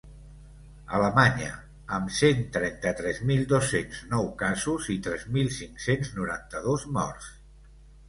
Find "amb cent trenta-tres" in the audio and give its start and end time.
1.97-3.21